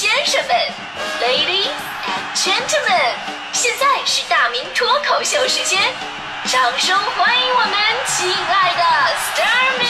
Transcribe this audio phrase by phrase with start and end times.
[0.00, 0.56] 先生们
[1.20, 1.68] ，Ladies
[2.08, 3.12] and Gentlemen，
[3.52, 5.78] 现在是大明脱口秀时间，
[6.46, 7.74] 掌声欢迎我们
[8.06, 8.82] 亲爱的
[9.14, 9.86] s t a r m y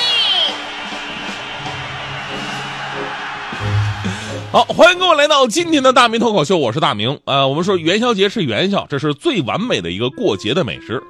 [4.50, 7.20] 好，欢迎各位来到今天的大明脱口秀，我是大明。
[7.24, 11.00] 呃，我们说元宵节是元宵，这是最完美的一个过节的美食。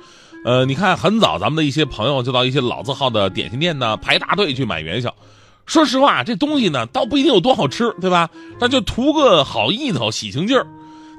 [0.45, 5.15] 呃，你看，很早咱们的一些朋友就到一些老字号的点心店呢，排大队去买元宵。
[5.71, 8.29] 说实话，这东西呢，倒不一定有多好吃，对吧？
[8.59, 10.67] 那就图个好意头、喜庆劲儿。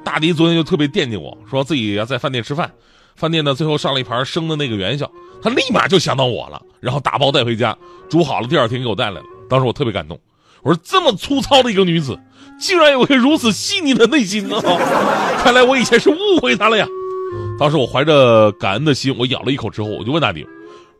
[0.03, 2.69] 大迪昨天就特别惦记我，说自己要在饭店吃饭，
[3.15, 5.09] 饭店呢最后上了一盘生的那个元宵，
[5.41, 7.77] 他立马就想到我了，然后打包带回家，
[8.09, 9.25] 煮好了，第二天给我带来了。
[9.49, 10.19] 当时我特别感动，
[10.63, 12.19] 我说这么粗糙的一个女子，
[12.59, 14.59] 竟然有个如此细腻的内心啊！
[15.41, 16.85] 看来我以前是误会她了呀。
[17.57, 20.45] 当时我怀着感恩的心，我咬了一口之后，我就问大迪。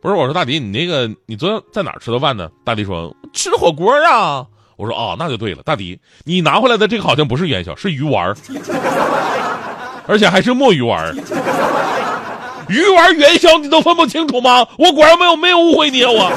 [0.01, 2.49] 不是我说大迪，你那个你昨天在哪儿吃的饭呢？
[2.63, 4.45] 大迪说吃火锅啊。
[4.77, 5.61] 我说哦，那就对了。
[5.63, 8.35] 大迪，你拿回来的这个好像不是元宵，是鱼丸
[10.07, 11.15] 而且还是墨鱼丸
[12.67, 14.65] 鱼丸元宵你都分不清楚吗？
[14.77, 16.31] 我果然没有没有误会你啊我。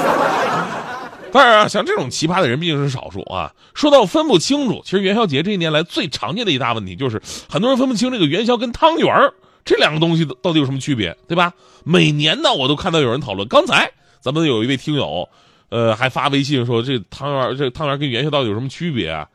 [1.33, 3.53] 当然啊，像这种奇葩的人毕竟是少数啊。
[3.73, 9.33] 说到分不清楚，其实元宵节这一年来最常见的一大问题就是很多人分不清这个元宵跟汤圆儿。
[9.65, 11.55] 这两个东西到底有什么区别，对吧？
[11.85, 13.49] 每年呢，我都看到有人讨论。
[13.49, 15.27] 刚才咱们有一位听友，
[15.75, 19.29] 呃，还发微信说这汤圆，这汤圆跟元宵到底有什么区别啊？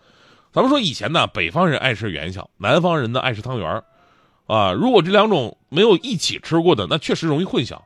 [0.53, 3.83] 咱们说以前呢，北方人爱吃元宵，南方人呢爱吃汤圆
[4.47, 4.71] 啊。
[4.71, 7.81] 如果这两种没有一起吃过的，那确实容易混淆，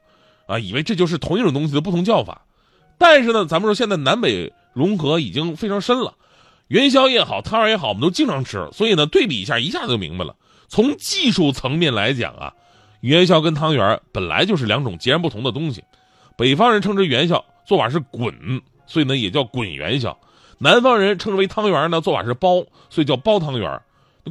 [0.45, 2.43] 啊，以为这就是同一种东西的不同叫法。
[2.99, 6.13] 但是呢，咱们说现在南北融合已经非常深了，
[6.67, 10.35] 元宵也好，汤圆也好，我们都经常吃，所以呢，对比一下，一下子就明白了。
[10.67, 12.53] 从技术层面来讲啊，
[13.01, 15.83] 元宵跟汤圆本来就是两种截然不同的东西。
[16.37, 20.17] 北方人称之元宵，做法是滚，所以呢也叫滚元宵；
[20.59, 23.81] 南方人称之为汤圆呢，做法是包，所以叫包汤圆。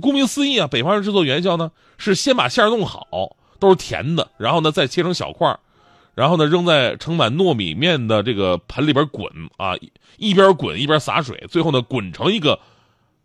[0.00, 5.58] 顾名思义啊，北方人制作元宵呢，是先把馅弄好，都是甜的，然后呢再切成小块
[6.14, 9.74] 然后呢扔在盛满糯米面的这个盆里边滚啊，
[10.16, 12.58] 一边滚一边洒水，最后呢滚成一个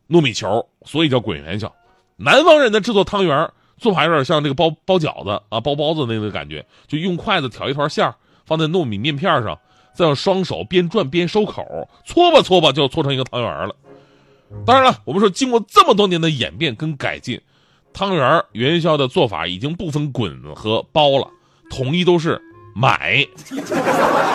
[0.09, 1.73] 糯米球，所以叫滚元宵。
[2.15, 8.15] 南方人的制作汤圆做法有点像这个包包饺子啊，包包子那个感觉，就用筷子挑一团馅儿
[8.45, 9.59] 放在糯米面片上，
[9.97, 13.75] 再用双手边转边收口，搓吧搓吧就搓成一个汤圆了。
[14.65, 17.41] 当然了，我们说经过这么多年的演变跟改进，
[17.91, 21.27] 汤圆元宵的做法已经不分滚和包了，
[21.69, 22.39] 统一都是
[22.75, 23.27] 买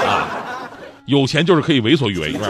[0.05, 0.69] 啊，
[1.07, 2.33] 有钱就是可以为所欲为。
[2.33, 2.49] 是吧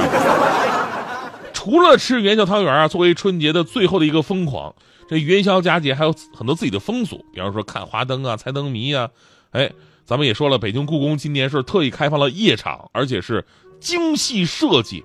[1.52, 4.74] 除了吃元宵汤圆啊，作为春节的最后的一个疯狂。
[5.08, 9.10] 这元宵佳节还有很多自己的风俗，比方说看花灯啊、猜灯谜啊。
[9.50, 9.70] 哎，
[10.04, 13.44] 咱们也说了，北京故宫今年是特意开放了夜场，而且是
[13.80, 15.04] 精细设计，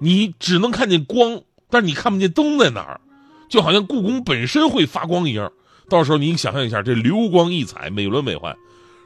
[0.00, 3.00] 你只能看见光，但是你看不见灯在哪儿，
[3.48, 5.52] 就好像故宫本身会发光一样。
[5.88, 8.56] 到时候你想象一下，这流光溢彩、美轮美奂，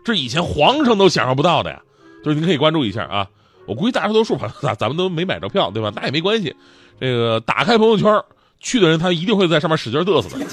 [0.04, 1.82] 这以前皇上都想象不到的呀。
[2.24, 3.28] 就是您可以关注一下啊。
[3.66, 5.92] 我估计大多数朋友咱咱们都没买着票，对吧？
[5.94, 6.54] 那也没关系，
[7.00, 8.22] 这个打开朋友圈。
[8.58, 10.46] 去的人他一定会在上面使劲嘚瑟的，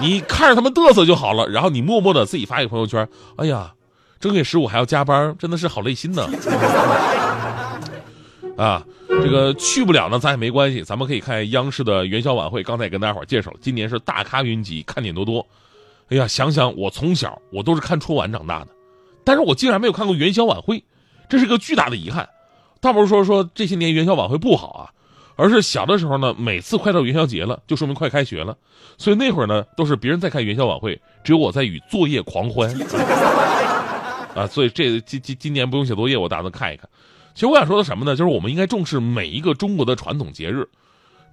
[0.00, 3.72] 你看着他们嘚瑟就好了，然后你默默的自己发一个朋友圈，哎呀，
[4.20, 6.28] 正月十五还要加班，真的是好累心呢。
[8.56, 12.62] 啊，这个去不了呢，咱也没关系，咱们可以看央视的元宵晚会。
[12.62, 15.46] 刚才也跟大家伙介绍了，今年是大咖云集，看点多多。
[16.10, 18.68] 哎呀，想想我从小我都是看春晚长大的，
[19.24, 20.82] 但是我竟然没有看过元宵晚会，
[21.28, 22.28] 这是个巨大的遗憾。
[22.80, 24.90] 倒不是说说这些年元宵晚会不好啊。
[25.38, 28.56] 而是小的时候呢，每次快到元宵节了，就说明快开学了，
[28.96, 32.68] 所以那会儿呢，都是别人在看元宵晚会，只有我在与作业狂欢。
[34.34, 36.90] 啊，所以这今今今年不用写作业，我打算看一看。
[37.34, 38.16] 其实我想说的什么呢？
[38.16, 40.68] 就是我们应该重视每一个中国的传统节日。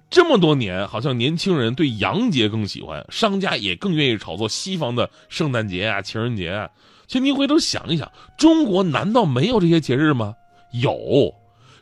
[0.08, 6.70] 这么多年，好像年轻人对洋节更喜欢，商家也更愿意炒作西方的圣诞节啊、情人节啊。
[7.08, 10.32] 其实您回头想一想，中国难道没有这些节日吗？
[10.70, 11.34] 有。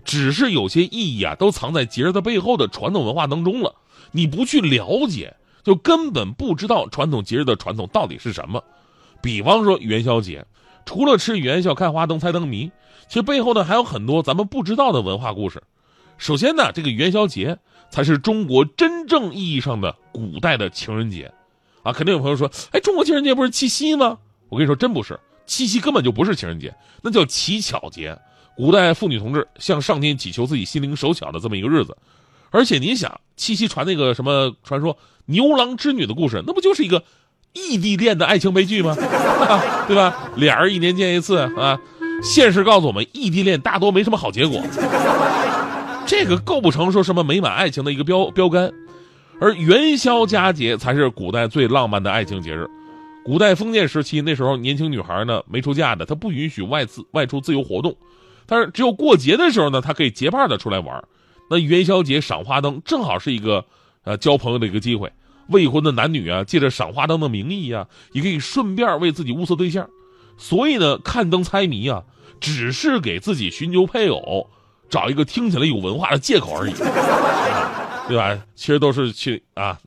[0.04, 3.74] 只是有些意义啊，都藏在节日的背后的传统文化当中了。
[4.12, 5.34] 你不去了解，
[5.64, 8.62] 就根本不知道传统节日的传统到底是什么。
[9.20, 10.44] 比方说元宵节，
[10.86, 12.70] 除了吃元宵、看花灯、猜灯谜，
[13.08, 15.62] 其实背后呢还有很多咱们不知道的文化故事。
[16.16, 17.58] 首先呢，这个元宵节
[17.90, 21.32] 才是中国真正意义上的古代的情人节，
[21.82, 24.18] 啊，肯定有朋友说，哎，中国情人节不是七夕吗？
[24.48, 28.16] 我跟你说，真不是，七夕根本就不是情人节，那叫乞巧节。
[28.56, 31.96] 古代妇女同志向上天祈求自己心灵手巧的这么一个日子，
[32.50, 34.96] 而且您想，七夕传那个什么传说
[35.26, 37.02] 牛郎织女的故事，那不就是一个
[37.52, 38.94] 异地恋的爱情悲剧吗？
[39.86, 40.30] 对吧？
[40.36, 41.78] 俩人一年见一次啊，
[42.22, 44.62] 现实告诉我们，异地恋大多没什么好结果，
[46.06, 48.72] 这个构不成说什么美满爱情的一个标标杆。
[49.40, 52.68] 而元宵佳节才是古代最浪漫的爱情节日。
[53.24, 57.96] 古代封建时期，那时候年轻女孩呢没出嫁的，她不允许外自外出自由活动，
[58.46, 61.02] 但是只有过节的时候呢，他可以结伴的出来玩。
[61.50, 63.64] 那元宵节赏花灯正好是一个
[64.04, 65.12] 呃交朋友的一个机会。
[65.48, 69.88] 未婚的男女啊，借着赏花灯的名义啊，也可以顺便为自己物色对象。
[70.38, 72.02] 所以呢，看灯猜谜啊，
[72.40, 74.48] 只是给自己寻求配偶，
[74.88, 76.72] 找一个听起来有文化的借口而已，
[78.08, 78.38] 对吧？
[78.54, 79.78] 其实都是去啊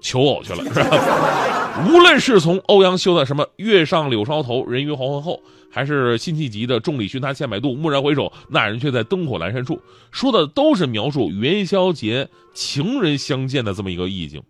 [0.00, 1.86] 求偶去了，是吧？
[1.88, 14.42] 无论是从欧阳修的什么“月上柳梢头，人约黄昏后”，还是辛弃疾的“众里寻他千百度，蓦然回首，那人却在灯火阑珊处”，说的都是描述元宵节情人相见的这么一个意境。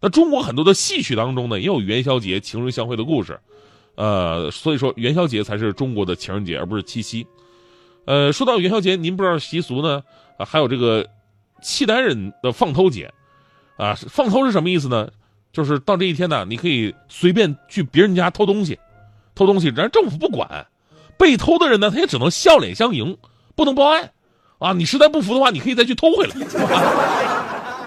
[0.00, 3.38] 那中国很多的戏曲当中呢，也有元宵节情人相会的故事，
[3.94, 7.24] 呃，所以说元宵节才是中国的情人节，而不是七夕。
[8.04, 10.02] 呃，说到元宵节，您不知道习俗呢？
[10.38, 11.06] 还有这个
[11.62, 13.08] 契丹人的放偷节，
[13.76, 15.08] 啊，放偷是什么意思呢？
[15.52, 18.78] 就是到这一天呢，你可以随便去别人家偷东西，
[19.34, 20.66] 偷东西，然后政府不管，
[21.18, 23.16] 被偷的人呢，他也只能笑脸相迎，
[23.54, 24.10] 不能报案，
[24.58, 26.34] 啊，你实在不服的话，你可以再去偷回来。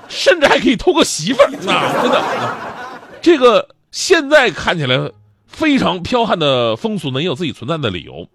[0.07, 2.01] 甚至还可以偷个媳妇儿啊！
[2.03, 2.23] 真的，
[3.23, 5.11] 这个现在看起来
[5.47, 8.27] 非常剽悍的风俗呢，也有自己存在的理由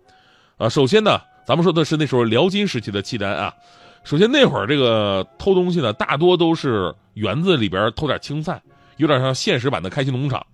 [0.56, 0.68] 啊。
[0.68, 3.54] 首先呢，咱们说的是那时候辽金时期的契丹啊。
[4.02, 8.60] 首先那会儿这个偷东西呢，大多都是园子里边偷点青菜，
[8.96, 10.44] 有点像现实版的开心农场。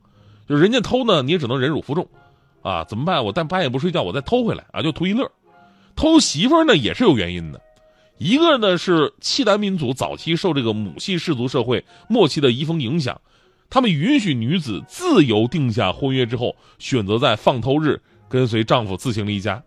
[0.48, 2.06] 就人家偷呢，你也只能忍辱负重
[2.62, 2.84] 啊。
[2.84, 3.24] 怎么办？
[3.24, 5.30] 我但半夜不睡觉，我再偷回来啊，就图一乐。
[5.94, 7.60] 偷媳妇呢，也是有原因的。
[8.18, 13.20] 一个呢是契丹民族早期受这个母系氏族社会末期的遗风影响，
[13.68, 19.62] 他们允许女子自由定下婚约之后，选择在放偷日跟随丈夫自行离家。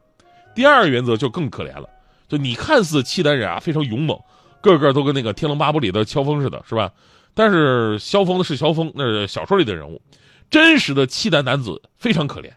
[0.55, 1.87] 第二个原则就更可怜了，
[2.29, 4.17] 就你看似契丹人啊非常勇猛，
[4.61, 6.89] 个个都跟那个《天龙八部》里的萧峰似的，是吧？
[7.33, 10.01] 但是萧峰的是萧峰，那是小说里的人物，
[10.49, 12.49] 真实的契丹男子非常可怜。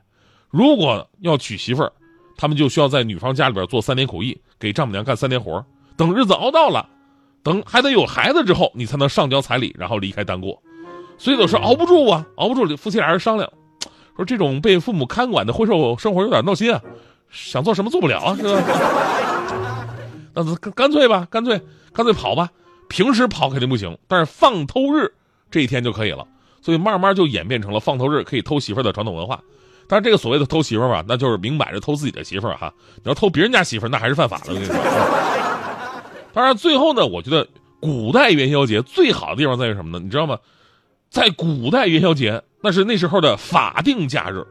[0.51, 1.93] 如果要娶媳妇儿，
[2.37, 5.65] 他们就需要在女方家里边做三年苦役，给丈母娘干三年活。
[5.97, 6.89] 等日子熬到了，
[7.43, 10.61] 等还得有孩子之后，你才能上交彩礼，然后离开单过。
[11.19, 13.49] 所以有时候熬不住啊，熬不住，夫妻俩人商量，
[14.17, 16.83] 说这种被父母看管的婚寿生活有点闹心啊，
[17.33, 19.89] 想做什么做不了啊，是吧？
[20.35, 21.61] 那干干脆吧，干脆
[21.93, 22.49] 干脆跑吧。
[22.89, 25.11] 平时跑肯定不行，但是放偷日
[25.51, 26.27] 这一天就可以了。
[26.61, 29.41] 所以慢慢就演变成了放偷日可以偷媳妇的传统文化。
[29.89, 32.73] 但是这个所谓的偷媳妇吧，那就是明摆着偷自己的媳妇哈。
[32.97, 34.45] 你要偷别人家媳妇，那还是犯法的。
[34.49, 34.75] 我跟你说。
[36.33, 37.49] 当然，最后呢，我觉得
[37.81, 40.01] 古代元宵节最好的地方在于什么呢？
[40.05, 40.39] 你知道吗？
[41.11, 44.47] 在古代元宵节那是那时候的法定假日，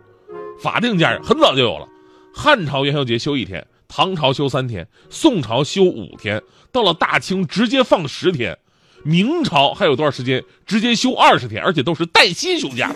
[0.61, 1.87] 法定假日很早就有了。
[2.33, 6.41] 汉朝元宵节休一天，唐朝休三天，宋朝休五天，
[6.71, 8.57] 到了大清直接放十天，
[9.03, 12.91] 明朝还有段时间直接休二十天，而且都是带薪休假。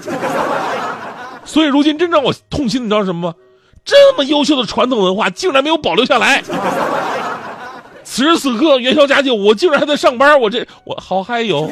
[1.46, 3.36] 所以如今真让我痛心，你知道什么吗？
[3.84, 6.42] 这么优秀的传统文化竟然没有保留下来。
[8.04, 11.72] 此时此刻元宵佳节，我竟然还在上班，我这我好嗨哟！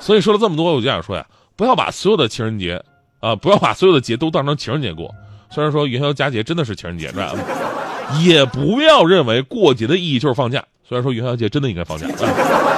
[0.00, 1.24] 所以说了这么多，我就想说呀，
[1.54, 2.82] 不要把所有的情人节
[3.20, 5.14] 啊，不要把所有的节都当成情人节过。
[5.56, 7.32] 虽然说元宵佳节真的是情人节，是吧？
[8.22, 10.62] 也不要认为过节的意义就是放假。
[10.86, 12.06] 虽然说元宵节真的应该放假。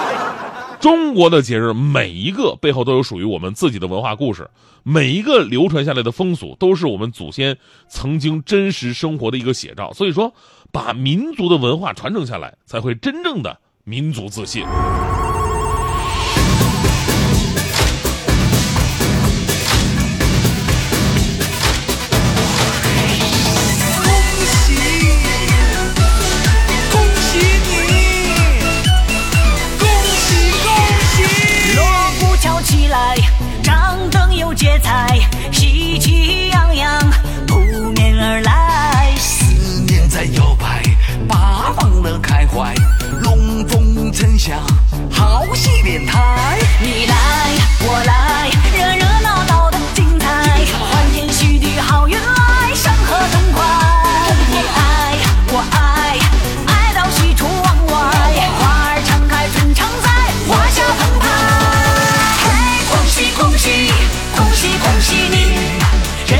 [0.79, 4.49] 中国的节日每一个背后都有属于我们自己的文化故事，
[4.85, 7.59] 每一个流传下来的风俗都是我们祖先
[7.89, 9.93] 曾经真实生活的一个写照。
[9.93, 10.33] 所以说，
[10.71, 14.65] 把民族的文化传承下来，才会真正的民族自信。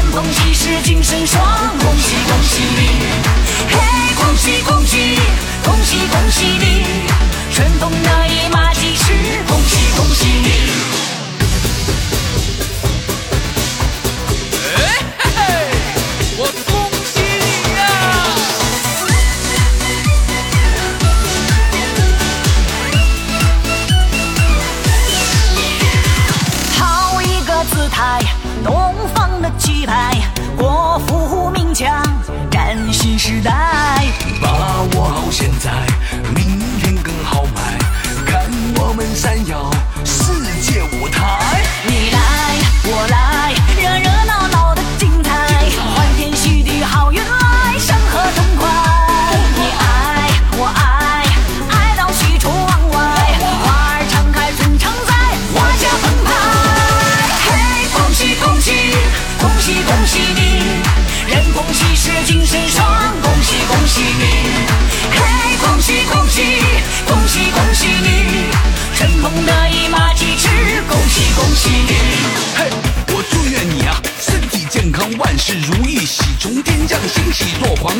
[0.09, 1.45] 龙凤喜事精神爽
[1.79, 2.89] 恭喜恭喜你
[3.69, 5.19] 嘿恭喜恭喜
[5.65, 6.85] 恭喜恭喜你
[7.53, 9.13] 春风得意马蹄疾
[9.47, 11.08] 恭喜恭喜你
[33.29, 34.07] 时代。
[34.41, 35.98] 把握好现在。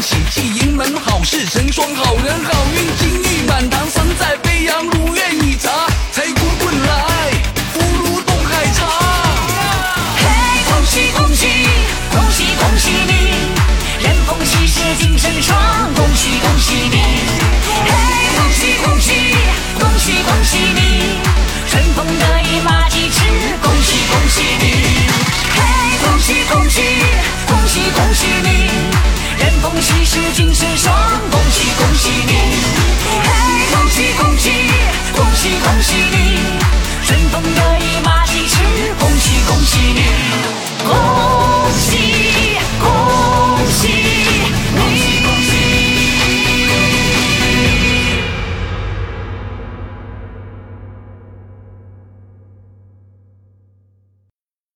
[0.03, 5.88] 喜，气盈门，好事成双，好人好运，金玉满堂，三载飞扬，如愿以偿。